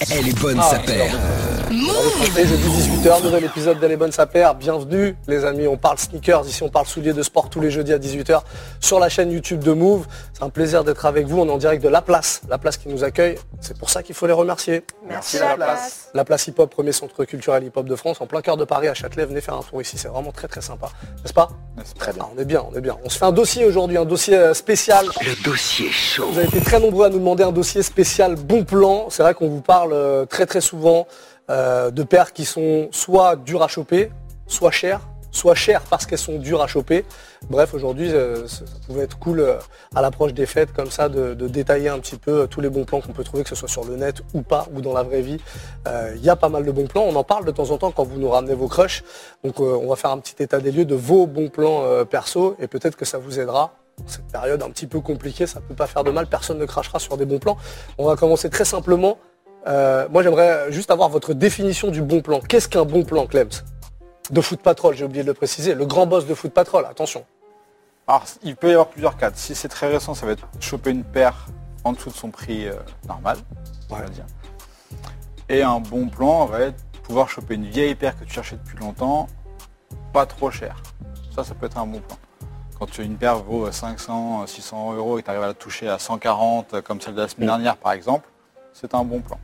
[0.00, 1.18] Elle est bonne sa paire.
[1.74, 4.54] Et jeudi 18h, nouvel épisode d'Elle bonne sa paire.
[4.54, 7.92] Bienvenue les amis, on parle sneakers, ici on parle souliers de sport tous les jeudis
[7.92, 8.42] à 18h
[8.78, 10.06] sur la chaîne YouTube de Move.
[10.32, 12.76] C'est un plaisir d'être avec vous, on est en direct de La Place, La Place
[12.76, 13.38] qui nous accueille.
[13.60, 14.84] C'est pour ça qu'il faut les remercier.
[15.08, 16.10] Merci la place.
[16.14, 18.64] La Place Hip Hop, premier centre culturel hip hop de France, en plein cœur de
[18.64, 19.24] Paris à Châtelet.
[19.24, 20.90] Venez faire un tour ici, c'est vraiment très très sympa.
[21.24, 21.48] N'est-ce pas?
[21.98, 22.22] Très bien.
[22.24, 22.96] Ah, On est bien, on est bien.
[23.04, 25.06] On se fait un dossier aujourd'hui, un dossier euh, spécial.
[25.22, 26.28] Le dossier chaud.
[26.30, 29.06] Vous avez été très nombreux à nous demander un dossier spécial bon plan.
[29.10, 31.08] C'est vrai qu'on vous parle euh, très très souvent
[31.50, 34.10] euh, de paires qui sont soit dures à choper,
[34.46, 37.04] soit chères, soit chères parce qu'elles sont dures à choper.
[37.50, 39.58] Bref, aujourd'hui, euh, ça pouvait être cool euh,
[39.94, 43.02] à l'approche des fêtes comme ça de, détailler un petit peu tous les bons plans
[43.02, 45.20] qu'on peut trouver, que ce soit sur le net ou pas, ou dans la vraie
[45.20, 45.38] vie.
[46.14, 47.02] Il y a pas mal de bons plans.
[47.02, 49.04] On en parle de temps en temps quand vous nous ramenez vos crushs.
[49.44, 52.68] Donc on va faire un petit état des lieux de vos bons plans perso et
[52.68, 53.74] peut-être que ça vous aidera
[54.06, 56.98] cette période un petit peu compliquée, ça peut pas faire de mal, personne ne crachera
[56.98, 57.56] sur des bons plans.
[57.98, 59.18] On va commencer très simplement.
[59.66, 62.40] Euh, moi j'aimerais juste avoir votre définition du bon plan.
[62.40, 63.48] Qu'est-ce qu'un bon plan, Clems
[64.30, 65.74] De Foot Patrol, j'ai oublié de le préciser.
[65.74, 67.24] Le grand boss de Foot Patrol, attention.
[68.06, 69.30] Alors, il peut y avoir plusieurs cas.
[69.34, 71.46] Si c'est très récent, ça va être choper une paire
[71.84, 72.74] en dessous de son prix euh,
[73.08, 73.38] normal,
[73.90, 74.26] on va dire.
[75.48, 78.78] Et un bon plan va être pouvoir choper une vieille paire que tu cherchais depuis
[78.78, 79.26] longtemps,
[80.12, 80.76] pas trop cher.
[81.34, 82.16] Ça, ça peut être un bon plan.
[82.78, 85.54] Quand tu- une paire vaut euh, 500, 600 euros et que tu arrives à la
[85.54, 88.28] toucher à 140, euh, comme celle de la semaine dernière par exemple,
[88.74, 89.38] c'est un bon plan.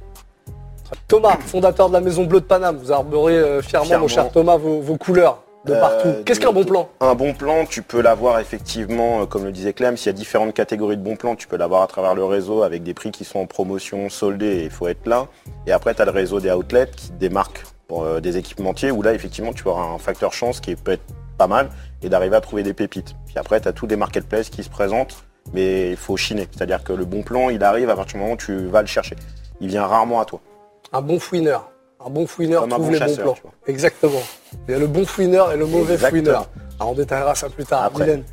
[1.08, 4.04] Thomas, fondateur de la Maison Bleue de Paname, vous arborez euh, fièrement, Fièrement.
[4.04, 6.08] mon cher Thomas, vos, vos couleurs de Euh, partout.
[6.24, 6.88] Qu'est-ce qu'un bon plan?
[7.00, 10.12] Un bon plan, tu peux l'avoir effectivement, euh, comme le disait Clem, s'il y a
[10.14, 13.10] différentes catégories de bons plans, tu peux l'avoir à travers le réseau avec des prix
[13.10, 15.26] qui sont en promotion, soldés, et il faut être là.
[15.66, 19.02] Et après, tu as le réseau des outlets qui démarquent pour euh, des équipementiers, où
[19.02, 21.04] là, effectivement, tu auras un facteur chance qui peut être
[21.36, 21.68] pas mal,
[22.02, 23.14] et d'arriver à trouver des pépites.
[23.26, 26.48] Puis après, tu as tous des marketplaces qui se présentent, mais il faut chiner.
[26.52, 28.86] C'est-à-dire que le bon plan, il arrive à partir du moment où tu vas le
[28.86, 29.16] chercher.
[29.60, 30.40] Il vient rarement à toi.
[30.92, 31.70] Un bon fouineur.
[32.04, 33.34] Un bon fouineur Comme un trouve bon les chasseur, bons plans.
[33.34, 33.52] tu vois.
[33.66, 34.22] Exactement.
[34.68, 36.22] Il y a le bon fouineur et le mauvais Exactement.
[36.22, 36.48] fouineur.
[36.80, 37.84] Alors, on détaillera ça plus tard.
[37.84, 38.04] Après.
[38.04, 38.24] Mylène.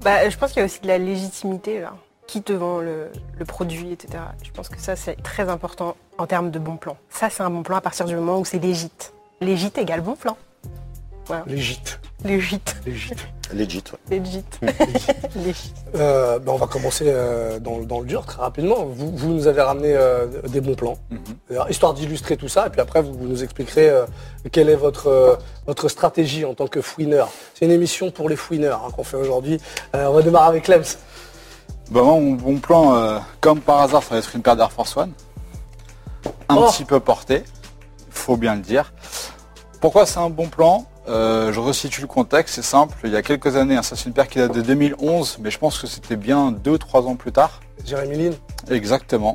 [0.00, 1.92] Bah, je pense qu'il y a aussi de la légitimité, là.
[2.26, 3.08] Qui te vend le,
[3.38, 4.22] le produit, etc.
[4.42, 6.96] Je pense que ça, c'est très important en termes de bon plan.
[7.10, 9.12] Ça, c'est un bon plan à partir du moment où c'est légite.
[9.40, 10.36] Légite égale bon plan.
[11.46, 11.80] Légit.
[12.24, 12.76] Légite.
[12.86, 13.14] Légit.
[13.52, 14.18] Legit, ouais.
[14.18, 14.60] Légite.
[15.36, 15.74] Légite.
[15.94, 18.86] Euh, ben, on va commencer euh, dans, dans le dur très rapidement.
[18.86, 21.18] Vous, vous nous avez ramené euh, des bons plans, Mhm.
[21.50, 24.06] D'ailleurs, histoire d'illustrer tout ça, et puis après vous, vous nous expliquerez euh,
[24.52, 27.28] quelle est votre, euh, votre stratégie en tant que fouineur.
[27.54, 29.60] C'est une émission pour les fouineurs hein, qu'on fait aujourd'hui.
[29.94, 30.82] Euh, on va démarrer avec Clems.
[31.90, 34.72] Bah moi, mon bon plan, euh, comme par hasard, ça va être une paire d'Air
[34.72, 35.12] Force One.
[36.48, 36.68] Un Oh.
[36.70, 37.44] petit peu portée,
[38.08, 38.94] faut bien le dire.
[39.82, 40.86] Pourquoi c'est un bon plan?
[41.08, 42.96] Euh, Je resitue le contexte, c'est simple.
[43.04, 45.58] Il y a quelques années, ça c'est une paire qui date de 2011, mais je
[45.58, 47.60] pense que c'était bien 2-3 ans plus tard.
[47.84, 48.36] Jérémy Lin.
[48.70, 49.34] Exactement.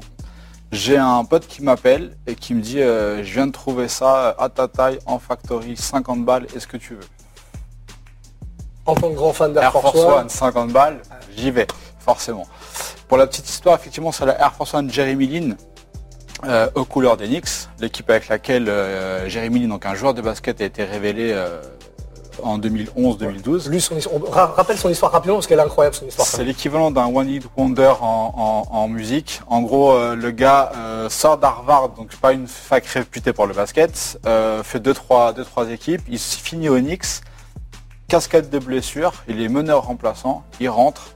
[0.72, 4.36] J'ai un pote qui m'appelle et qui me dit euh, je viens de trouver ça
[4.38, 7.08] à ta taille en factory 50 balles, est-ce que tu veux?
[8.86, 10.20] En tant que grand fan d'Air Air Force, Force One.
[10.24, 11.02] One 50 balles,
[11.36, 11.68] j'y vais,
[12.00, 12.48] forcément.
[13.08, 15.56] Pour la petite histoire, effectivement, c'est la Air Force One Jeremy Lin
[16.46, 20.66] euh, aux couleurs d'Enix, l'équipe avec laquelle euh, Lin, donc un joueur de basket, a
[20.66, 21.62] été révélé euh,
[22.44, 23.70] en 2011-2012.
[23.70, 26.28] Lui, son histoire- on ra- rappelle son histoire rapidement parce qu'elle est incroyable son histoire.
[26.28, 29.42] C'est l'équivalent d'un One Hit Wonder en, en- en musique.
[29.48, 33.56] En gros, euh, le gars euh, sort d'Harvard, donc pas une fac réputée pour le
[33.56, 37.22] basket, euh, fait deux trois, deux, trois équipes, il finit au Knicks,
[38.08, 41.14] cascade de blessures, il est meneur remplaçant, il rentre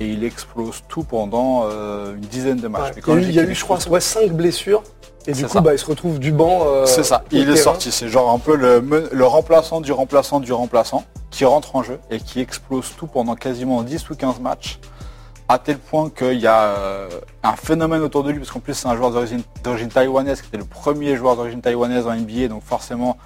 [0.00, 2.82] et il explose tout pendant euh, une dizaine de matchs.
[2.82, 2.92] Ouais.
[2.96, 4.00] Il quand y a eu, je dis il y a qu'il eu, je crois, ouais,
[4.00, 4.82] 5 blessures.
[5.26, 6.64] Et du coup, bah, il se retrouve du banc.
[6.66, 7.90] euh, C'est ça, il est sorti.
[7.90, 12.18] C'est genre un peu le, remplaçant du remplaçant du remplaçant qui rentre en jeu et
[12.18, 14.78] qui explose tout pendant quasiment 10 ou 15 matchs.
[15.46, 17.08] À tel point qu'il y a euh,
[17.42, 20.48] un phénomène autour de lui, parce qu'en plus c'est un joueur d'origine d'origine taïwanaise, qui
[20.48, 23.18] était le premier joueur d'origine taïwanaise en NBA, donc forcément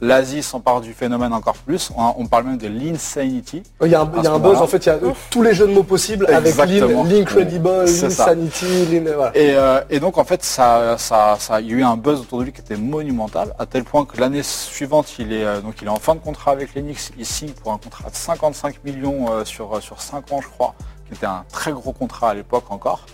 [0.00, 1.90] l'Asie s'empare du phénomène encore plus.
[1.96, 3.62] On, on parle même de l'insanity.
[3.82, 4.92] Il y a un, À il y a ce un buzz, en fait, il y
[4.92, 4.98] a
[5.30, 7.04] tous les jeux de mots possibles avec Exactement.
[7.04, 9.36] L'Incredible, l'Insanity, voilà.
[9.36, 12.20] Et, euh, et donc en fait, ça, ça, ça, il y a eu un buzz
[12.20, 15.60] autour de lui qui était monumental, à tel point que l'année suivante, il est, euh,
[15.60, 18.14] donc il est en fin de contrat avec l'Enix, il signe pour un contrat de
[18.14, 20.74] 55 millions euh, sur, sur 5 ans, je crois,
[21.08, 23.06] qui était un très gros contrat à l'époque encore.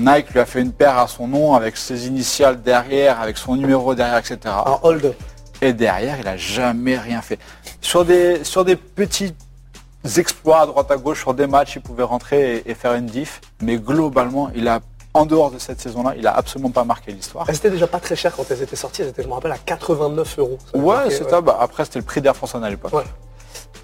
[0.00, 3.56] Nike lui a fait une paire à son nom avec ses initiales derrière, avec son
[3.56, 4.38] numéro derrière, etc.
[4.44, 5.12] Un hold.
[5.60, 7.38] Et derrière, il a jamais rien fait.
[7.80, 9.34] Sur des, sur des petits
[10.16, 13.06] exploits à droite à gauche, sur des matchs, il pouvait rentrer et, et faire une
[13.06, 13.40] diff.
[13.60, 14.80] Mais globalement, il a,
[15.14, 17.46] en dehors de cette saison-là, il a absolument pas marqué l'histoire.
[17.48, 19.02] Elles étaient déjà pas très chères quand elles étaient sorties.
[19.02, 20.58] Elles étaient, je me rappelle, à 89 euros.
[20.74, 21.40] Ouais, c'est ça.
[21.40, 22.92] Bah, après, c'était le prix d'Air France à l'époque.
[22.92, 23.04] Ouais.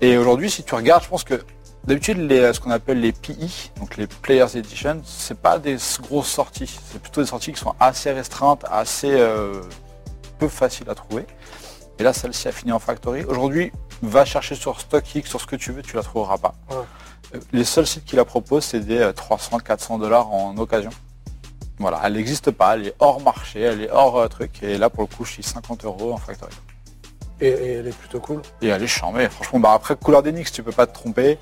[0.00, 1.41] Et aujourd'hui, si tu regardes, je pense que
[1.87, 6.31] D'habitude, les, ce qu'on appelle les PI, donc les Players Edition, c'est pas des grosses
[6.31, 6.79] sorties.
[6.91, 9.61] C'est plutôt des sorties qui sont assez restreintes, assez euh,
[10.38, 11.26] peu faciles à trouver.
[11.99, 13.25] Et là, celle-ci a fini en factory.
[13.25, 16.55] Aujourd'hui, va chercher sur StockX, sur ce que tu veux, tu la trouveras pas.
[16.70, 16.76] Ouais.
[17.35, 20.91] Euh, Les seuls sites qui la proposent, c'est des 300-400 dollars en occasion.
[21.79, 24.62] Voilà, elle n'existe pas, elle est hors marché, elle est hors euh, truc.
[24.62, 26.52] Et là, pour le coup, je suis 50 euros en factory.
[27.41, 28.43] Et, et elle est plutôt cool.
[28.62, 29.29] Et elle est charmée.
[29.29, 31.38] Franchement, bah après, couleur d'Enix, tu peux pas te tromper.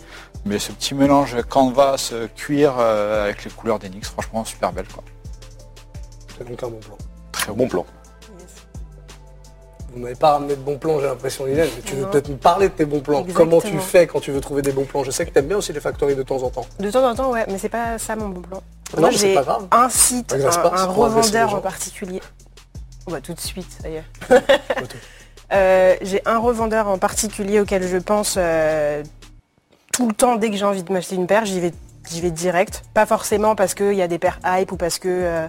[0.46, 4.88] Mais ce petit mélange canvas, euh, cuir euh, avec les couleurs d'Enix, franchement, super belle.
[4.88, 5.04] Quoi.
[6.36, 6.96] C'est donc un bon plan.
[7.30, 7.86] Très Bon plan.
[9.94, 12.10] Vous m'avez pas ramené de bons plans, j'ai l'impression, mais tu veux Non.
[12.10, 13.20] peut-être nous parler de tes bons plans.
[13.20, 13.60] Exactement.
[13.60, 15.04] Comment tu fais quand tu veux trouver des bons plans?
[15.04, 16.66] Je sais que tu aimes bien aussi les factories de temps en temps.
[16.80, 18.62] De temps en temps, ouais, mais c'est pas ça mon bon plan.
[18.94, 19.40] Non, Moi, mais c'est j'ai
[19.70, 22.20] un site, un, pas, un revendeur en particulier.
[23.06, 23.78] On va tout de suite.
[24.28, 24.96] Photo.
[25.52, 29.02] Euh, j'ai un revendeur en particulier auquel je pense euh,
[29.92, 31.72] tout le temps dès que j'ai envie de m'acheter une paire, j'y vais,
[32.10, 32.82] j'y vais direct.
[32.94, 35.08] Pas forcément parce qu'il y a des paires hype ou parce que...
[35.10, 35.48] euh,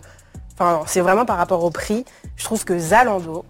[0.56, 2.04] Enfin, non, c'est vraiment par rapport au prix.
[2.36, 3.46] Je trouve que Zalando,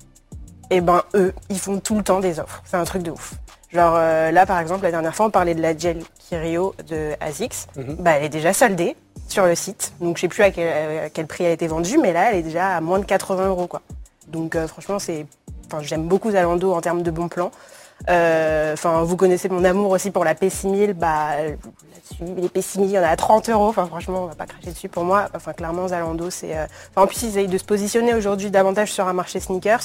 [0.70, 2.62] eh ben eux, ils font tout le temps des offres.
[2.66, 3.34] C'est un truc de ouf.
[3.72, 7.12] Genre euh, là, par exemple, la dernière fois, on parlait de la gel Kirio de
[7.20, 7.68] ASICS.
[7.76, 7.96] Mhm.
[8.00, 8.96] Bah, elle est déjà soldée
[9.28, 9.94] sur le site.
[10.00, 12.32] Donc je sais plus à quel, à quel prix elle a été vendue, mais là,
[12.32, 13.68] elle est déjà à moins de 80 euros.
[13.68, 13.82] Quoi.
[14.28, 15.26] Donc euh, franchement, c'est,
[15.68, 17.52] enfin, j'aime beaucoup Zalando en termes de bons plans.
[18.10, 20.94] Euh, Enfin, vous connaissez mon amour aussi pour la P6000.
[20.94, 23.68] Bah, là-dessus, les P6000, il y en a à 30 euros.
[23.70, 24.90] Enfin, franchement, on va pas cracher dessus.
[24.90, 26.58] Pour moi, enfin, clairement, Zalando, c'est.
[26.58, 29.84] euh, enfin, en plus, ils essayent de se positionner aujourd'hui davantage sur un marché sneakers.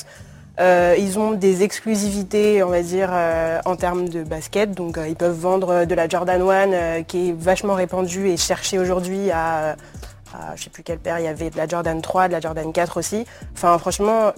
[0.61, 4.73] Euh, ils ont des exclusivités, on va dire, euh, en termes de basket.
[4.73, 8.37] Donc, euh, ils peuvent vendre de la Jordan 1 euh, qui est vachement répandue et
[8.37, 9.77] cherchée aujourd'hui à,
[10.35, 12.41] à, je sais plus quelle paire, il y avait de la Jordan 3, de la
[12.41, 13.25] Jordan 4 aussi.
[13.55, 14.33] Enfin, franchement,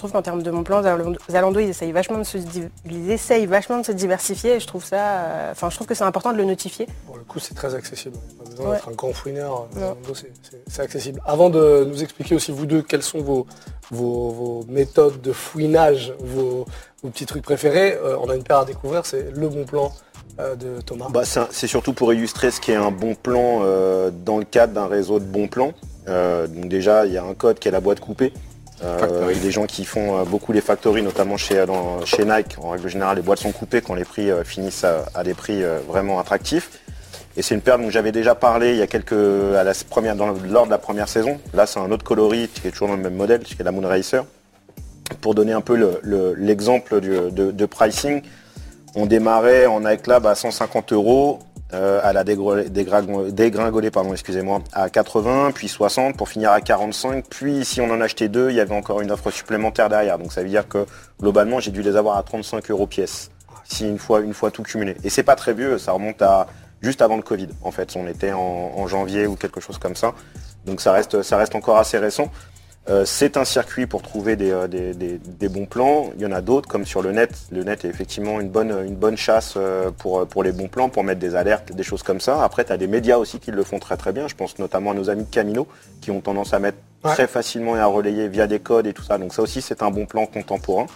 [0.00, 2.38] trouve qu'en termes de mon plan, Zalando, ils essayent vachement de se,
[2.84, 5.94] ils essayent vachement de se diversifier et je trouve ça, euh, enfin, je trouve que
[5.94, 6.86] c'est important de le notifier.
[7.06, 8.16] Pour le coup, c'est très accessible.
[8.42, 8.76] Pas besoin Ouais.
[8.76, 9.68] d'être un grand fouineur.
[9.74, 9.80] Non.
[9.80, 11.20] Zalando, c'est- accessible.
[11.26, 13.46] Avant de nous expliquer aussi, vous deux, quelles sont vos,
[13.90, 16.64] vos, vos méthodes de fouinage, vos,
[17.02, 19.92] vos petits trucs préférés, euh, on a une paire à découvrir, c'est le bon plan
[20.38, 21.08] euh, de Thomas.
[21.10, 24.72] Bah, c'est surtout pour illustrer ce qui est un bon plan euh, dans le cadre
[24.72, 25.72] d'un réseau de bons plans.
[26.08, 28.32] Euh, donc déjà, il y a un code qui est la boîte coupée.
[28.82, 31.64] Euh, des gens qui font euh, beaucoup les factories, notamment chez,
[32.04, 32.56] chez Nike.
[32.62, 35.62] En règle générale, les boîtes sont coupées quand les prix euh, finissent à, des prix
[35.62, 36.70] euh, vraiment attractifs.
[37.36, 40.16] Et c'est une paire dont j'avais déjà parlé il y a quelques à la première,
[40.16, 41.38] dans, lors de la première saison.
[41.54, 43.70] Là, c'est un autre coloris qui est toujours dans le même modèle, qui est la
[43.72, 44.24] Moon Racer.
[45.20, 48.22] Pour donner un peu le- le- l'exemple de, de pricing,
[48.94, 51.38] on démarrait en Nike Lab à 150 euros,
[51.72, 57.24] euh, dégra- dégringolée pardon, excusez-moi, à 80, puis 60 pour finir à 45.
[57.28, 60.18] Puis si on en achetait deux, il y avait encore une offre supplémentaire derrière.
[60.18, 60.86] Donc ça veut dire que
[61.20, 63.30] globalement, j'ai dû les avoir à 35 euros pièce,
[63.64, 64.96] si une fois, une fois tout cumulé.
[65.04, 66.46] Et c'est pas très vieux, ça remonte à
[66.82, 67.48] juste avant le Covid.
[67.62, 68.38] En fait, on était en,
[68.76, 70.14] en janvier ou quelque chose comme ça.
[70.66, 72.30] Donc ça reste, ça reste encore assez récent.
[72.88, 76.10] Euh, c'est un circuit pour trouver des, euh, des- des- des bons plans.
[76.16, 77.30] Il y en a d'autres, comme sur le net.
[77.52, 80.88] Le net est effectivement une bonne, une bonne chasse euh, pour, pour les bons plans,
[80.88, 82.42] pour mettre des alertes, des choses comme ça.
[82.42, 84.28] Après, tu as des médias aussi qui le font très très bien.
[84.28, 85.68] Je pense notamment à nos amis de Camino,
[86.00, 87.12] qui ont tendance à mettre Ouais.
[87.12, 89.16] très facilement et à relayer via des codes et tout ça.
[89.18, 90.86] Donc ça aussi, c'est un bon plan contemporain.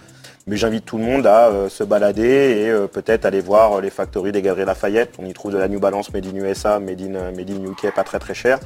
[0.47, 2.21] Mais j'invite tout le monde à euh, se balader
[2.65, 5.13] et euh, peut-être aller voir euh, les factories des Galeries Lafayette.
[5.17, 7.91] On y trouve de la New Balance Made in USA, Made in, made in UK,
[7.95, 8.59] pas très très cher.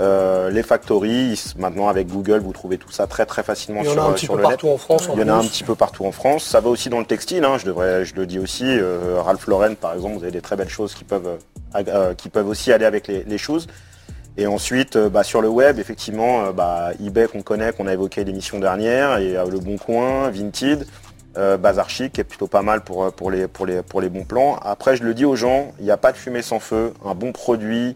[0.00, 3.90] Euh, les factories, maintenant avec Google, vous trouvez tout ça très très facilement Il y
[3.90, 4.50] en sur, a un euh, petit sur peu le net.
[4.54, 5.08] partout en France.
[5.08, 6.42] en Il y en a un petit peu partout en France.
[6.44, 7.44] Ça va aussi dans le textile.
[7.44, 8.64] hein, je devrais, je le dis aussi.
[8.66, 11.38] euh, Ralph Lauren, par exemple, vous avez des très belles choses qui peuvent,
[11.76, 13.68] euh, qui peuvent aussi aller avec les, les choses.
[14.36, 18.58] Et ensuite, bah, sur le web, effectivement, bah, eBay qu'on connaît, qu'on a évoqué l'émission
[18.58, 20.88] dernière, et Le Bon Coin, Vinted,
[21.36, 24.24] Bazar Chic, qui est plutôt pas mal pour, pour, les, pour, les, pour les bons
[24.24, 24.56] plans.
[24.60, 26.94] Après, je le dis aux gens, il n'y a pas de fumée sans feu.
[27.06, 27.94] Un bon produit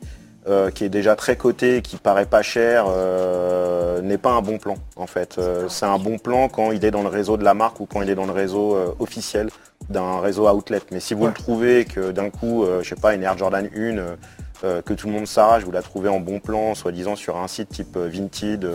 [0.49, 4.59] euh, qui est déjà très coté, qui paraît pas cher, euh, n'est pas un bon
[4.59, 5.37] plan, en fait.
[5.39, 7.87] Euh, c'est un bon plan quand il est dans le réseau de la marque ou
[7.87, 9.51] quand il est dans le réseau officiel
[9.91, 10.81] d'un réseau outlet.
[10.91, 11.29] Mais si vous Ouais.
[11.29, 14.17] le trouvez que d'un coup, je sais pas, une Air Jordan 1, euh,
[14.65, 17.47] euh, que tout le monde s'arrache, vous la trouvez en bon plan, soi-disant sur un
[17.49, 18.67] site type Vinted,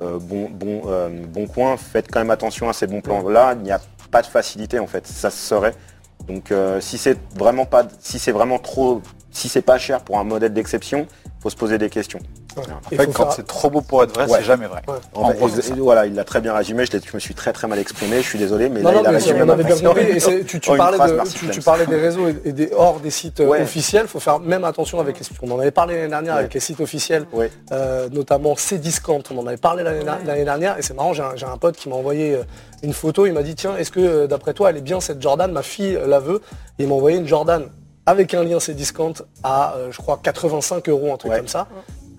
[0.00, 0.82] bon, bon,
[1.28, 3.54] bon coin, faites quand même attention à ces bons plans-là.
[3.58, 5.74] Il n'y a pas de facilité en fait, ça se serait.
[6.26, 9.00] Donc euh, si c'est vraiment pas, si c'est vraiment trop,
[9.30, 11.06] si c'est pas cher pour un modèle d'exception,
[11.40, 12.18] faut se poser des questions.
[12.56, 12.64] Ouais.
[12.72, 14.38] En fait, quand faire- c'est trop beau pour être vrai, Ouais.
[14.38, 14.82] c'est jamais vrai.
[14.88, 14.94] Ouais.
[15.14, 16.84] En En gros, voilà, il l'a très bien résumé.
[16.86, 18.16] Je, me suis très très mal exprimé.
[18.16, 19.54] Je suis désolé, mais Non, là non, il a mais résumé ma
[20.44, 21.50] tu, tu une parlais phrase, de, merci, tu, Clem.
[21.52, 23.62] tu parlais des réseaux et, et des hors des sites euh, Ouais.
[23.62, 24.06] officiels.
[24.06, 25.36] Il faut faire même attention avec les sites.
[25.40, 26.40] On en avait parlé l'année dernière Ouais.
[26.40, 27.52] avec les sites officiels, Ouais.
[27.70, 29.22] euh, notamment Cdiscount.
[29.30, 30.76] On en avait parlé l'année dernière.
[30.78, 32.42] Et c'est marrant, j'ai un, j'ai un pote qui m'a envoyé euh,
[32.82, 33.26] une photo.
[33.26, 35.52] Il m'a dit Tiens, est-ce que d'après toi, elle est bien cette Jordan?
[35.52, 36.40] Ma fille la veut.
[36.80, 37.68] Et il m'a envoyé une Jordan
[38.08, 41.38] avec un lien Cdiscount à, euh, je crois, 85 euros, un truc Ouais.
[41.38, 41.66] comme ça,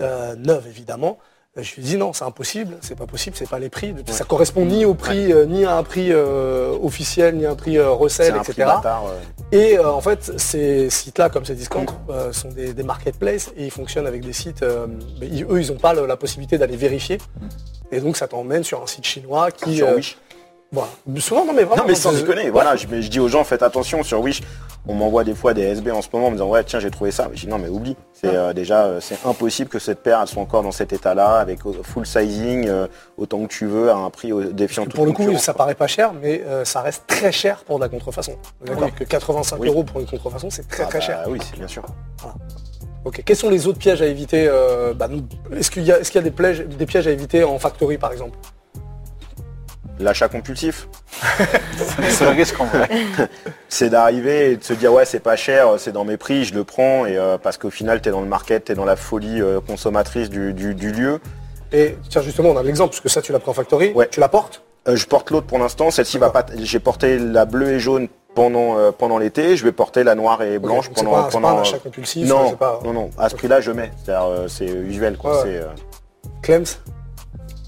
[0.01, 1.17] euh, neuve évidemment.
[1.57, 3.95] Euh, Je lui ai dit non, c'est impossible, c'est pas possible, c'est pas les prix.
[4.07, 7.55] Ça correspond ni au prix, euh, ni à un prix euh, officiel, ni à un
[7.55, 8.67] prix C'est recel, prix etc.
[8.67, 9.03] bâtard.
[9.51, 14.05] Et en fait, ces sites-là, comme Cdiscount, euh, sont des, des marketplaces et ils fonctionnent
[14.07, 14.63] avec des sites.
[15.19, 17.17] mais ils- eux, ils n'ont pas le- la possibilité d'aller vérifier.
[17.91, 19.77] Et donc, ça t'emmène sur un site chinois qui.
[19.77, 20.19] Sur Wish.
[20.71, 20.91] voilà.
[21.17, 21.81] Souvent, non mais vraiment.
[21.81, 24.19] Non mais sans c'est- déconner, voilà, je, mais je dis aux gens faites attention sur
[24.21, 24.41] Wish.
[24.87, 26.89] On m'envoie des fois des SB en ce moment en me disant ouais tiens j'ai
[26.89, 27.29] trouvé ça.
[27.33, 27.95] Je dis non mais oublie.
[28.13, 31.35] C'est euh, déjà euh, c'est impossible que cette paire elle soit encore dans cet état-là
[31.35, 35.05] avec euh, full sizing euh, autant que tu veux à un prix défiant toute Pour
[35.05, 38.33] le coup, ça paraît pas cher, mais ça reste très cher pour de la contrefaçon.
[38.65, 38.91] D'accord Oui.
[38.93, 39.67] Que 85 Oui.
[39.67, 41.23] euros pour une contrefaçon, c'est très Ah, très bah, cher.
[41.27, 41.83] Oui c'est bien sûr.
[43.05, 43.21] Ok.
[43.25, 44.49] Quels sont les autres pièges à éviter
[44.95, 45.23] bah, nous-
[45.55, 47.59] Est-ce qu'il y, a- est-ce qu'il y a des pièges, des pièges à éviter en
[47.59, 48.37] factory par exemple?
[49.99, 50.87] L'achat compulsif,
[52.09, 52.87] C'est le risque en vrai.
[53.69, 56.53] c'est d'arriver et de se dire ouais c'est pas cher, c'est dans mes prix, je
[56.53, 59.41] le prends et euh, parce qu'au final t'es dans le market, t'es dans la folie
[59.41, 61.19] euh, consommatrice du, du- du lieu.
[61.71, 63.91] Et tiens, justement, on a l'exemple, puisque ça, tu l'as pris en factory.
[63.93, 64.07] Ouais.
[64.09, 64.63] Tu la portes?
[64.87, 65.91] Euh, je porte l'autre pour l'instant.
[65.91, 66.43] Celle-ci va pas.
[66.57, 69.55] J'ai porté la bleue et jaune pendant euh, pendant l'été.
[69.55, 71.57] Je vais porter la noire et blanche c'est pendant pas, c'est pas pendant.
[71.59, 72.27] un achat compulsif.
[72.27, 72.79] non, c'est pas...
[72.83, 73.09] non, non.
[73.19, 73.91] À ce prix-là, je mets.
[74.03, 75.15] C'est-à-dire, euh, c'est usuel.
[75.17, 75.35] Quoi.
[75.35, 75.41] Ouais.
[75.43, 75.67] C'est, euh,
[76.41, 76.65] Clems,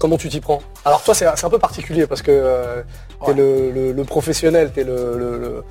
[0.02, 2.82] comment tu t'y prends Alors toi, c'est un peu particulier parce que euh,
[3.24, 3.34] t'es Ouais.
[3.34, 5.62] le, le- le professionnel, t'es le,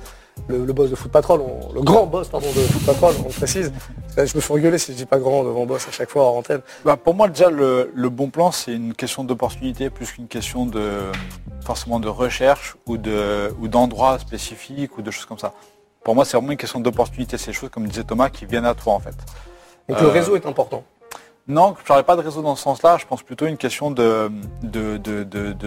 [0.48, 3.70] le, boss de Foot Patrol, on- le grand boss pardon, de Foot Patrol, on précise.
[4.16, 6.38] Je me fais engueuler si je dis pas grand devant boss à chaque fois en
[6.38, 6.62] antenne.
[6.84, 10.82] Bah, pour moi, déjà, le, bon plan, c'est une question d'opportunité plus qu'une question de
[11.66, 15.52] forcément de recherche ou de ou d'endroit spécifique ou de choses comme ça.
[16.04, 17.36] Pour moi, c'est vraiment une question d'opportunité.
[17.36, 19.14] C'est des choses, comme disait Thomas, qui viennent à toi en fait.
[19.88, 20.82] Donc le Euh, réseau est important.
[21.48, 22.96] Non, je parlerai pas de réseau dans ce sens-là.
[22.98, 24.30] Je pense plutôt une question de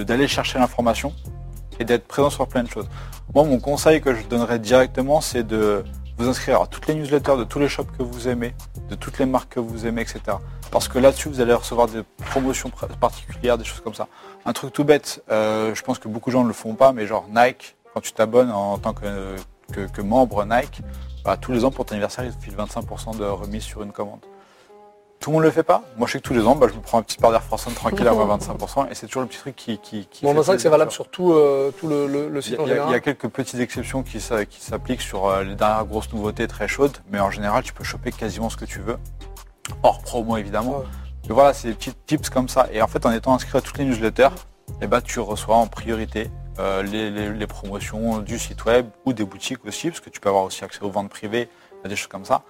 [0.04, 1.14] d'aller chercher l'information
[1.80, 2.88] et d'être présent sur plein de choses.
[3.34, 5.84] Moi, mon conseil que je donnerais directement, c'est de
[6.18, 8.56] vous inscrire à toutes les newsletters de tous les shops que vous aimez,
[8.90, 10.22] de toutes les marques que vous aimez, etc.
[10.72, 14.08] Parce que là-dessus, vous allez recevoir des promotions pr- particulières, des choses comme ça.
[14.46, 16.94] Un truc tout bête, euh, je pense que beaucoup de gens ne le font pas,
[16.94, 19.36] mais genre Nike, quand tu t'abonnes en tant que
[20.02, 20.82] membre Nike,
[21.26, 23.92] bah, tous les ans pour ton anniversaire, ils te filent 25% de remise sur une
[23.92, 24.20] commande.
[25.26, 25.82] Tout le monde le fait pas.
[25.98, 27.42] Moi, je sais que tous les ans, bah, je me prends un petit paire d'Air
[27.52, 30.38] One tranquille à moins 25%, et c'est toujours le petit truc qui, qui, qui Bon,
[30.38, 32.62] on que c'est valable sur tout, euh, tout le, le- le Il site y, a,
[32.62, 36.14] en il y a- quelques petites exceptions qui, qui s'appliquent sur euh, les dernières grosses
[36.14, 38.98] nouveautés très chaudes, mais en général, tu peux choper quasiment ce que tu veux.
[39.82, 40.78] Hors promo, évidemment.
[40.78, 40.86] Ouais.
[41.28, 42.68] Mais voilà, c'est des petits tips comme ça.
[42.72, 44.30] Et en fait, en étant inscrit à toutes les newsletters,
[44.82, 46.30] eh ben, tu reçois en priorité
[46.60, 50.20] euh, les, les- les promotions du site web ou des boutiques aussi, parce que tu
[50.20, 51.50] peux avoir aussi accès aux ventes privées,
[51.84, 52.44] à des choses comme ça.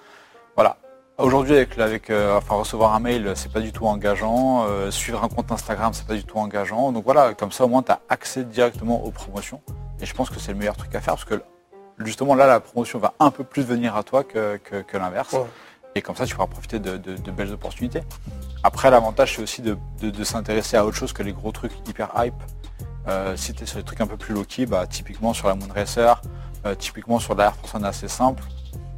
[0.58, 0.75] Voilà.
[1.17, 4.65] Aujourd'hui, avec, avec euh, enfin, recevoir un mail, c'est pas du tout engageant.
[4.67, 6.91] euh, suivre un compte Instagram, c'est pas du tout engageant.
[6.91, 9.62] Donc voilà, comme ça, au moins, tu as accès directement aux promotions.
[10.01, 11.41] Et je pense que c'est le meilleur truc à faire, parce que
[12.00, 15.31] justement, là, la promotion va un peu plus venir à toi que, que- que l'inverse.
[15.34, 15.45] Ouais.
[15.95, 18.01] Et comme ça, tu pourras profiter de, de- de belles opportunités.
[18.63, 19.77] Après, l'avantage, c'est aussi de,
[20.25, 22.34] s'intéresser à autre chose que les gros trucs hyper hype.
[23.07, 25.55] Euh, si tu es sur des trucs un peu plus low-key, bah, typiquement sur la
[25.55, 26.12] Moonracer,
[26.65, 28.43] euh, typiquement sur la Air Force One assez simple,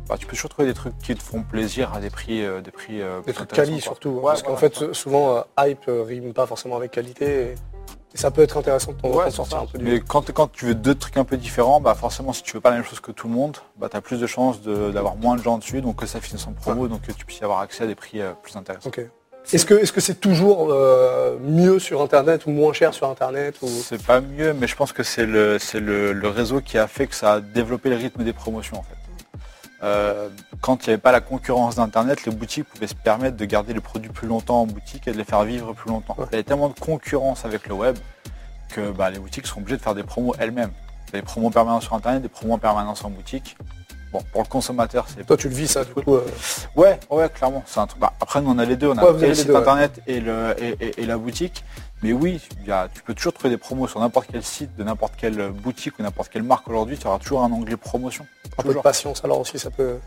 [0.10, 2.62] bah, tu peux toujours trouver des trucs qui te font plaisir à des prix, euh,
[2.62, 4.10] des prix euh, Des trucs quali surtout.
[4.10, 7.26] hein, Ouais, parce qu'en fait, souvent, euh, hype euh, rime pas forcément avec qualité.
[7.26, 7.56] Et,
[8.14, 9.84] et ça peut être intéressant de Ouais, sortir un peu du.
[9.86, 12.62] Mais quand, quand tu veux deux trucs un peu différents, bah forcément si tu veux
[12.62, 14.92] pas la même chose que tout le monde, bah tu as plus de chances de-
[14.92, 17.44] d'avoir moins de gens dessus, donc que ça finisse en promo, donc que tu puisses
[17.44, 18.88] avoir accès à des prix euh, plus intéressants.
[18.90, 19.02] Ok.
[19.54, 23.56] Est-ce que est-ce que c'est toujours euh, mieux sur Internet ou moins cher sur Internet
[23.62, 23.68] ou...
[23.68, 26.86] C'est pas mieux, mais je pense que c'est le, c'est le, le réseau qui a
[26.88, 28.97] fait que ça a développé le rythme des promotions en fait.
[29.84, 30.29] Euh,
[30.62, 33.74] quand il n'y avait pas la concurrence d'Internet, les boutiques pouvaient se permettre de garder
[33.74, 36.15] les produits plus longtemps en boutique et de les faire vivre plus longtemps.
[36.17, 36.25] Ouais.
[36.31, 37.96] Il y avait tellement de concurrence avec le web
[38.69, 40.72] que bah, les boutiques sont obligées de faire des promos elles-mêmes.
[41.13, 43.55] Des promos permanents sur Internet, des promos en permanence en boutique.
[44.12, 46.15] Bon, pour le consommateur, c'est Toi, tu le vis ça du coup.
[46.15, 46.25] euh,
[46.75, 47.63] Ouais, ouais, clairement.
[47.75, 48.00] Un truc.
[48.00, 48.88] bah, après, nous, on a les deux.
[48.88, 49.55] On a Ouais, le site ouais.
[49.57, 51.63] internet et, le, et, et- et la boutique.
[52.04, 54.75] Mais oui, il y a- tu peux toujours trouver des promos sur n'importe quel site,
[54.75, 56.98] de n'importe quelle boutique ou n'importe quelle marque aujourd'hui.
[56.98, 58.25] Tu auras toujours un onglet promotion.
[58.60, 60.00] un peu de patience alors aussi ça peut.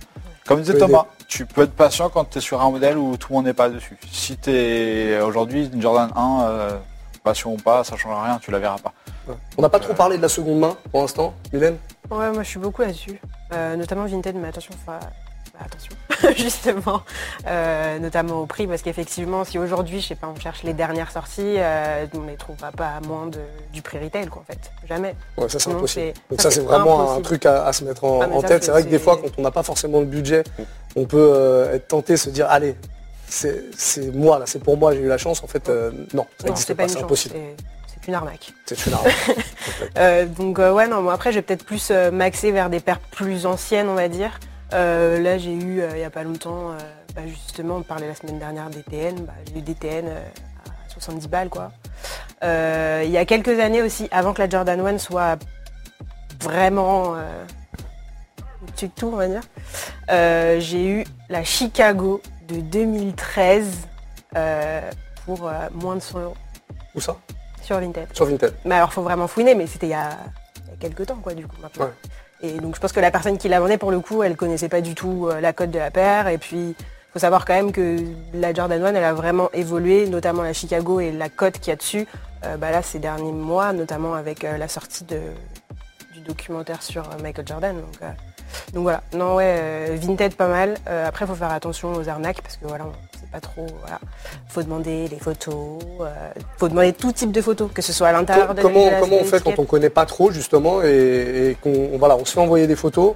[0.46, 3.28] Comme disait Thomas, tu peux être patient quand tu es sur un modèle où tout
[3.30, 3.96] le monde n'est pas dessus.
[4.10, 6.78] Si tu es aujourd'hui une Jordan 1, euh,
[7.22, 8.92] passion ou pas, ça change rien, tu la verras pas.
[9.28, 9.34] Ouais.
[9.56, 11.76] On n'a pas trop parlé de la seconde main pour l'instant, Mylène?
[12.10, 13.20] Ouais, moi je suis beaucoup là-dessus.
[13.52, 14.92] Euh, notamment Vinted, mais attention, faut...
[15.64, 15.92] attention,
[16.36, 17.02] justement,
[17.46, 21.10] Euh, notamment au prix, parce qu'effectivement, si aujourd'hui, je sais pas, on cherche les dernières
[21.10, 23.38] sorties, euh, on les trouvera pas à moins de,
[23.72, 25.14] du prix retail, quoi, en fait, jamais.
[25.36, 26.12] Ouais, ça c'est impossible.
[26.30, 28.48] Donc ça, c'est vraiment un truc à, à se mettre en, Ah, mais en ça,
[28.48, 28.64] tête.
[28.64, 30.44] c'est- vrai que des fois, quand on n'a pas forcément le budget,
[30.96, 32.76] on peut euh, être tenté de se dire allez,
[33.28, 35.42] c'est moi là, c'est pour moi, j'ai eu la chance.
[35.42, 36.26] En fait, euh, non,
[36.56, 37.34] c'est pas, c'est impossible.
[37.86, 38.52] c'est une arnaque.
[38.66, 39.14] C'est une arnaque.
[39.96, 42.98] Euh, donc euh, ouais non moi après je vais peut-être plus m'axer vers des paires
[43.00, 44.38] plus anciennes on va dire
[44.72, 46.78] Euh, là, j'ai eu, euh, il n'y a pas longtemps, euh,
[47.14, 49.24] bah, justement, on parlait la semaine dernière des TN.
[49.24, 51.72] Bah, j'ai eu des TN à 70 balles, quoi.
[52.42, 55.38] Il y a quelques années aussi, avant que la Jordan 1 soit
[56.40, 57.16] vraiment
[58.62, 59.42] au-dessus de tout, on va dire,
[60.60, 63.88] j'ai eu la Chicago de 2013
[64.36, 64.90] euh,
[65.26, 66.36] pour moins de 100 euros
[66.94, 67.16] Où ça?
[67.62, 68.08] Sur Vinted.
[68.14, 68.54] Sur Vinted.
[68.64, 70.16] Mais alors, faut vraiment fouiner, mais c'était il y a,
[70.64, 71.86] il y a quelques temps, quoi, du coup, maintenant.
[71.86, 71.92] Ouais.
[72.42, 74.68] Et donc, je pense que la personne qui la vendait, pour le coup, elle connaissait
[74.68, 76.28] pas du tout euh, la cote de la paire.
[76.28, 76.74] Et puis,
[77.12, 77.98] faut savoir quand même que
[78.32, 81.72] la Jordan 1, elle a vraiment évolué, notamment la Chicago et la cote qu'il y
[81.72, 82.06] a dessus.
[82.46, 87.46] euh, bah là, ces derniers mois, notamment avec euh, la sortie du documentaire sur Michael
[87.46, 87.76] Jordan.
[88.72, 89.02] Donc, voilà.
[89.12, 90.76] Non, ouais, Vinted, pas mal.
[90.86, 92.86] Après, faut faire attention aux arnaques parce que voilà,
[93.32, 93.66] pas trop.
[93.80, 93.98] Voilà.
[94.48, 95.78] Faut demander les photos.
[96.00, 96.06] euh,
[96.58, 99.16] faut demander tout type de photos, que ce soit à l'intérieur de comment la- comment
[99.20, 102.32] on fait quand on connaît pas trop justement et, et qu'on on- voilà, on se
[102.32, 103.14] fait envoyer des photos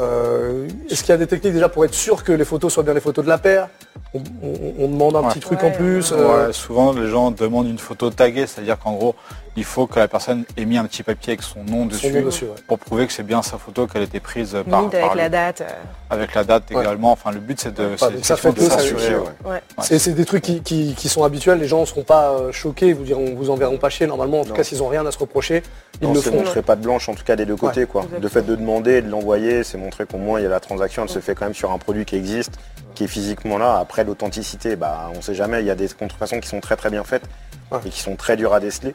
[0.00, 2.84] Euh, Est-ce qu'il y a des techniques déjà pour être sûr que les photos soient
[2.84, 3.68] bien les photos de la paire?
[4.14, 5.28] On, on- on demande un Ouais.
[5.30, 6.12] petit truc Ouais, en plus.
[6.12, 6.18] ouais.
[6.18, 9.16] euh, Ouais, souvent les gens demandent une photo taguée, c'est-à-dire qu'en gros,
[9.58, 12.22] il faut que la personne ait mis un petit papier avec son nom dessus, nom
[12.26, 12.50] dessus, ouais.
[12.68, 15.24] pour prouver que c'est bien sa photo qu'elle a été prise par, avec par la
[15.24, 15.30] lui.
[15.30, 15.60] date.
[15.62, 15.64] euh,
[16.10, 16.80] avec la date Ouais.
[16.80, 17.10] également.
[17.12, 18.52] Enfin, le but c'est de, s'assurer.
[18.56, 19.60] c'est- ouais.
[19.98, 22.92] C'est des trucs qui, qui- qui sont habituels, les gens ne seront pas euh, choqués,
[22.92, 24.54] vous diront, vous enverront pas chier normalement, en tout Non.
[24.56, 25.62] cas s'ils ont rien à se reprocher,
[26.00, 26.38] ils Non, le c'est feront.
[26.44, 27.86] montrer pas de blanche, en tout cas des deux côtés.
[27.86, 28.02] quoi.
[28.02, 28.22] exactement.
[28.22, 31.02] Le fait de demander de l'envoyer, c'est montrer qu'au moins il y a la transaction,
[31.02, 32.52] elle se fait quand même sur un produit qui existe,
[32.94, 33.78] qui est physiquement là.
[33.78, 36.90] Après l'authenticité, bah, on sait jamais, il y a des contrefaçons qui sont très très
[36.90, 37.24] bien faites
[37.70, 37.78] Ouais.
[37.84, 38.94] et qui sont très dures à déceler.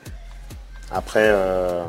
[0.93, 1.83] Après, euh,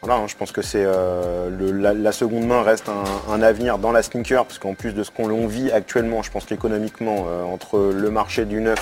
[0.00, 2.88] voilà, hein, je pense que c'est euh, la, seconde main reste
[3.28, 6.44] un, avenir dans la sneaker, parce qu'en plus de ce qu'on vit actuellement, je pense
[6.44, 8.78] qu'économiquement, euh, entre le marché du neuf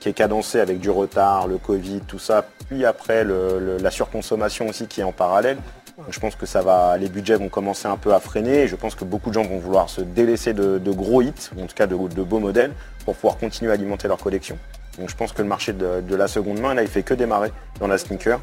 [0.00, 4.88] qui est cadencé avec du retard, le Covid, tout ça, puis après la surconsommation aussi
[4.88, 5.58] qui est en parallèle.
[6.08, 8.74] Je pense que ça va, les budgets vont commencer un peu à freiner et je
[8.74, 11.76] pense que beaucoup de gens vont vouloir se délaisser de, gros hits, ou en tout
[11.76, 12.72] cas de, beaux modèles,
[13.04, 14.58] pour pouvoir continuer à alimenter leur collection.
[14.98, 17.14] Donc je pense que le marché de, de la seconde main, là, il fait que
[17.14, 18.40] démarrer dans la sneaker.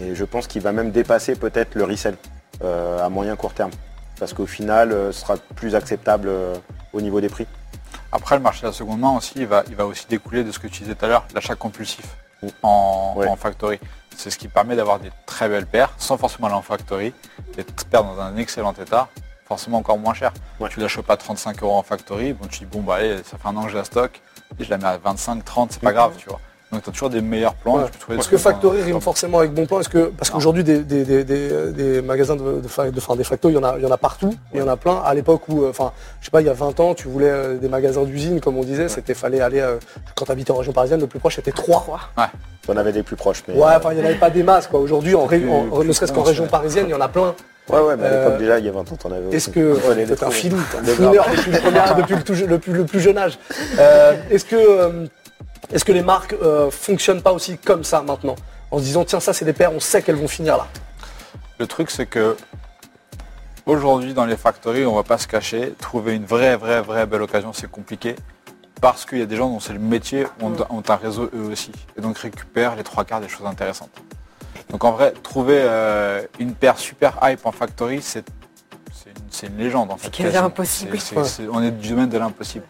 [0.00, 2.16] Et je pense qu'il va même dépasser peut-être le resell
[2.62, 3.70] euh, à moyen court terme.
[4.18, 6.54] Parce qu'au final, euh, ce sera plus acceptable euh,
[6.92, 7.46] au niveau des prix.
[8.12, 10.52] Après, le marché de la seconde main aussi, il va, il va aussi découler de
[10.52, 12.04] ce que tu disais tout à l'heure, l'achat compulsif
[12.42, 12.48] Mm.
[12.62, 13.26] en, Ouais.
[13.28, 13.78] en factory.
[14.16, 17.14] C'est ce qui permet d'avoir des très belles paires, sans forcément aller en factory,
[17.56, 19.08] des paires dans un excellent état,
[19.46, 20.32] forcément encore moins cher.
[20.60, 20.68] Ouais.
[20.68, 23.38] Tu la chopes à 35 euros en factory, bon, tu dis bon bah allez, ça
[23.38, 24.20] fait un an que je la stocke,
[24.58, 25.94] et je la mets à 25, 30, c'est pas Mm.
[25.94, 26.40] grave, tu vois.
[26.74, 27.76] Donc tu as toujours des meilleurs plans.
[27.76, 27.82] Ouais.
[27.82, 29.80] et tu peux trouver Parce que Factory dans- rime forcément avec bon plan.
[29.80, 30.34] Est-ce que parce Non.
[30.36, 33.58] qu'aujourd'hui des, des, des, des- des magasins de, de, de- enfin, des factos, il y
[33.58, 35.00] en a, il y en a partout, il y en a plein.
[35.04, 37.30] À l'époque où, euh, enfin, je sais pas, il y a 20 ans, tu voulais
[37.30, 39.76] euh, des magasins d'usine, comme on disait, c'était fallait aller euh,
[40.16, 41.80] quand tu habitais en région parisienne, le plus proche c'était 3.
[41.82, 42.00] Trois.
[42.68, 43.42] On avait des plus proches.
[43.48, 44.80] Mais, Ouais, euh, enfin, il n'y en avait pas des masses quoi.
[44.80, 47.34] Aujourd'hui, en, Plus- en- plus ne serait-ce qu'en région parisienne, il y en a plein.
[47.68, 49.50] ouais, ouais, mais à l'époque Euh, déjà, il y a 20 ans, t'en avais Est-ce
[49.50, 49.52] aussi.
[49.52, 52.58] que Ouais, les c'est un filou, t'es un depuis le, premier- depuis le, tout- le
[52.58, 53.38] plus, le plus jeune âge.
[53.78, 55.06] Euh, est-ce que euh,
[55.72, 58.36] est-ce que les marques euh, fonctionnent pas aussi comme ça maintenant,
[58.70, 60.66] en se disant tiens ça c'est des paires, on sait qu'elles vont finir là.
[61.58, 62.36] Le truc, c'est que
[63.66, 67.22] aujourd'hui, dans les factories, on va pas se cacher, trouver une vraie, vraie, vraie belle
[67.22, 68.16] occasion, c'est compliqué.
[68.80, 71.48] Parce qu'il y a des gens dont c'est le métier, ont, ont un réseau eux
[71.50, 71.72] aussi.
[71.96, 73.90] Et donc récupèrent les trois quarts des choses intéressantes.
[74.68, 78.24] Donc en vrai, trouver euh, une paire super hype en factory, c'est
[78.92, 80.10] c'est une, c'est une légende en fait.
[80.36, 80.98] impossible.
[81.00, 82.64] C'est- c'est- c'est- on est du domaine de l'impossible.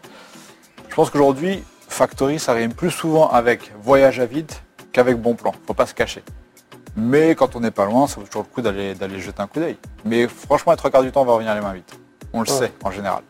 [0.89, 1.63] Je pense qu'aujourd'hui,
[1.95, 4.51] factory, ça rime plus souvent avec voyage à vide
[4.91, 5.53] qu'avec bon plan.
[5.65, 6.23] Faut pas se cacher.
[6.97, 9.47] Mais quand on n'est pas loin, ça vaut toujours le coup d'aller d'aller jeter un
[9.47, 9.77] coup d'œil.
[10.05, 11.83] Mais franchement, les trois quarts du temps, on va revenir les mains vides.
[12.33, 12.57] On le Ouais.
[12.57, 13.21] sait en général.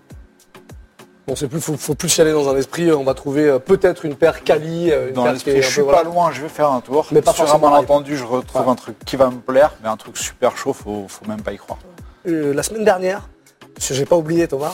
[1.28, 3.46] Bon c'est plus, faut, faut plus y aller dans un esprit, euh, on va trouver
[3.50, 6.04] euh, peut-être une paire quali, euh, une Dans paire l'esprit, qui est je suis pas
[6.04, 7.08] loin, je vais faire un tour.
[7.12, 8.70] Mais pas Sur un malentendu, je retrouve Ouais.
[8.72, 11.52] un truc qui va me plaire, mais un truc super chaud, faut, faut même pas
[11.54, 11.80] y croire.
[12.28, 13.28] Euh, la semaine dernière,
[13.80, 14.74] j'ai pas oublié Thomas,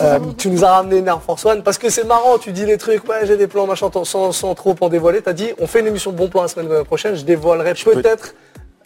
[0.00, 2.66] euh, tu nous as ramené une Air Force One parce que c'est marrant, tu dis
[2.66, 5.66] les trucs, ouais j'ai des plans machin, sans, sans trop en dévoiler, t'as dit on
[5.66, 8.34] fait une émission de bon plan la semaine prochaine, je dévoilerai peut-être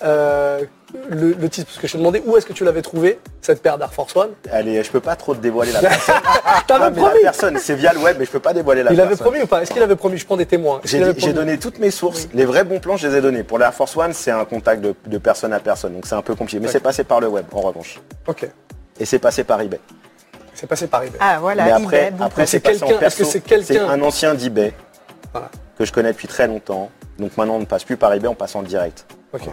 [0.02, 0.62] euh,
[1.08, 3.60] le, le titre, parce que je t'ai demandé où est-ce que tu l'avais trouvé, cette
[3.60, 4.30] paire d'Air Force One.
[4.50, 6.14] Allez, je peux pas trop te dévoiler la personne.
[6.66, 8.92] T'avais mais la promis personne, c'est via le web, mais je peux pas dévoiler la
[8.92, 9.62] Il avait promis ou pas?
[9.62, 10.16] Est-ce qu'il avait promis?
[10.16, 10.80] Je prends des témoins.
[10.84, 11.32] J'ai promis?
[11.32, 12.28] donné toutes mes sources.
[12.32, 13.42] Les vrais bons plans, je les ai donnés.
[13.42, 16.22] Pour l'Air Force One, c'est un contact de, de personne à personne, donc c'est un
[16.22, 16.60] peu compliqué.
[16.60, 18.00] Mais c'est passé par le web, en revanche.
[18.26, 18.48] Ok,
[19.00, 19.80] Et c'est passé par eBay.
[20.54, 21.18] c'est passé par eBay.
[21.20, 24.34] Ah voilà, mais après, eBay, après C'est quelqu'un- est-ce que c'est quelqu'un- C'est un ancien
[24.34, 24.72] d'eBay
[25.32, 25.50] Voilà.
[25.78, 26.90] que je connais depuis très longtemps.
[27.18, 29.06] Donc maintenant, on ne passe plus par eBay, on passe en direct.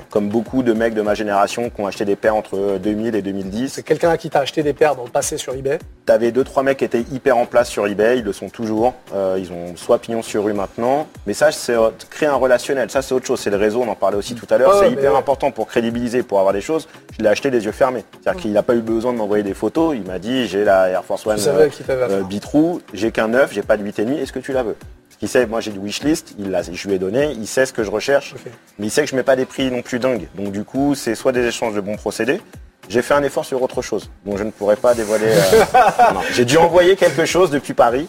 [0.10, 3.22] Comme beaucoup de mecs de ma génération qui ont acheté des paires entre 2000 et
[3.22, 3.74] 2010.
[3.74, 5.80] C'est quelqu'un qui t'a acheté des paires dans le passé sur eBay.
[6.06, 8.94] T'avais deux trois mecs qui étaient hyper en place sur eBay, ils le sont toujours.
[9.14, 11.08] Euh, ils ont soit pignon sur rue maintenant.
[11.28, 12.90] Mais ça, c'est euh, créer un relationnel.
[12.90, 13.40] Ça, c'est autre chose.
[13.40, 13.82] C'est le réseau.
[13.82, 14.80] On en parlait aussi tout à l'heure.
[14.80, 15.18] C'est hyper ouais.
[15.18, 16.88] important pour crédibiliser, pour avoir des choses.
[17.18, 18.06] Je l'ai acheté les yeux fermés.
[18.22, 19.96] C'est-à-dire qu'il n'a pas eu besoin de m'envoyer des photos.
[19.96, 22.24] Il m'a dit j'ai la Air Force One euh, euh.
[22.24, 24.18] Bitrou, j'ai qu'un 9, j'ai pas de 8,5.
[24.18, 24.76] Est-ce que tu la veux?
[25.22, 27.74] Il sait, moi j'ai du wishlist, il l'a, je lui ai donné, il sait ce
[27.74, 28.36] que je recherche,
[28.78, 30.28] mais il sait que je mets pas des prix non plus dingues.
[30.36, 32.42] Donc du coup, c'est soit des échanges de bons procédés.
[32.90, 35.28] J'ai fait un effort sur autre chose, donc je ne pourrais pas dévoiler.
[35.28, 35.64] euh,
[36.14, 36.20] non.
[36.34, 38.08] J'ai dû envoyer quelque chose depuis Paris.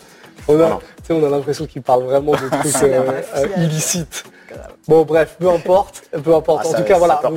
[0.48, 0.78] On a, Voilà.
[0.98, 4.24] tu sais, on a l'impression qu'il parle vraiment de trucs euh, euh, illicites.
[4.88, 6.62] Bon bref, peu importe, peu importe.
[6.64, 7.20] Ah, en ça- tout cas, voilà.
[7.24, 7.30] hein.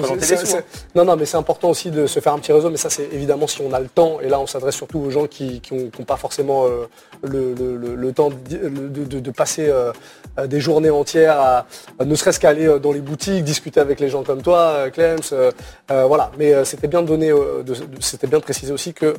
[0.96, 2.70] Non, non, mais c'est important aussi de se faire un petit réseau.
[2.70, 4.20] Mais ça, c'est évidemment si on a le temps.
[4.22, 6.88] Et là, on s'adresse surtout aux gens qui n'ont pas forcément euh,
[7.24, 9.92] le, le- le- le temps de, de- de- de passer euh,
[10.38, 11.66] euh, des journées entières, à,
[12.00, 14.90] à ne serait-ce qu'aller euh, dans les boutiques, discuter avec les gens comme toi, euh,
[14.90, 15.20] Clems.
[15.32, 15.52] euh,
[15.92, 16.32] euh, voilà.
[16.38, 19.16] Mais euh, c'était bien de donner, euh, de- de- c'était bien de préciser aussi que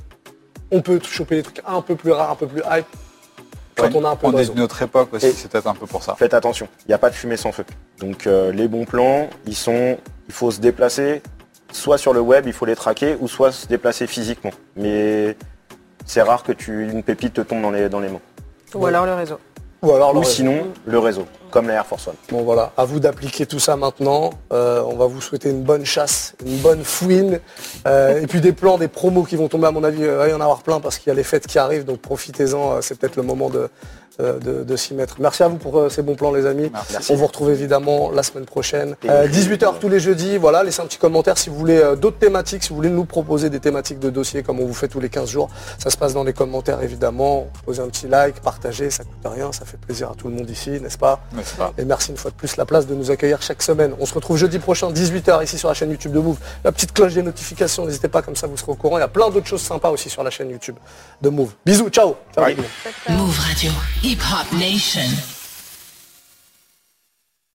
[0.73, 2.87] on peut choper des trucs un peu plus rares, un peu plus hype
[3.81, 4.53] quand Ouais, on a un peu de est réseau.
[4.55, 6.15] d'une autre époque aussi, c'est peut-être un peu pour ça.
[6.17, 7.65] Faites attention, il n'y a pas de fumée sans feu.
[7.99, 11.23] Donc euh, les bons plans, ils sont, il faut se déplacer,
[11.73, 14.53] soit sur le web, il faut les traquer, ou soit se déplacer physiquement.
[14.77, 15.37] Mais
[16.07, 18.21] c'est rare que tu, une pépite te tombe dans les, dans les mains.
[18.75, 19.39] Ou alors le réseau.
[19.83, 22.15] Ou alors le Ou sinon, le réseau, comme la Air Force One.
[22.31, 24.31] Bon voilà, à vous d'appliquer tout ça maintenant.
[24.53, 27.41] Euh, on va vous souhaiter une bonne chasse, une bonne fouine.
[27.87, 30.17] Euh, et puis des plans, des promos qui vont tomber à mon avis, euh, il
[30.17, 32.83] va y en avoir plein parce qu'il y a les fêtes qui arrivent, donc profitez-en,
[32.83, 33.71] c'est peut-être le moment de,
[34.43, 35.17] de, de s'y mettre.
[35.19, 36.71] Merci à vous pour euh, ces bons plans les amis.
[36.93, 37.13] Merci.
[37.13, 38.97] On vous retrouve évidemment la semaine prochaine.
[39.05, 41.97] Et- Euh, 18h tous les jeudis, voilà, laissez un petit commentaire si vous voulez euh,
[41.97, 44.89] d'autres thématiques, si vous voulez nous proposer des thématiques de dossiers comme on vous fait
[44.89, 45.49] tous les 15 jours.
[45.79, 47.49] Ça se passe dans les commentaires évidemment.
[47.65, 50.49] Posez un petit like, partagez, ça coûte rien, ça fait plaisir à tout le monde
[50.51, 51.21] ici, n'est-ce pas
[51.59, 51.73] pas.
[51.79, 53.95] et merci une fois de plus la place de nous accueillir chaque semaine.
[54.01, 56.39] On se retrouve jeudi prochain, 18h, ici sur la chaîne YouTube de Move.
[56.65, 58.99] La petite cloche des notifications, n'hésitez pas, comme ça vous serez au courant.
[58.99, 60.77] Il y a plein d'autres choses sympas aussi sur la chaîne YouTube
[61.23, 61.53] de Move.
[61.65, 62.15] Bisous, ciao.
[62.35, 62.45] Ciao.
[63.09, 63.71] Move Radio,
[64.11, 65.40] Hip Hop Nation.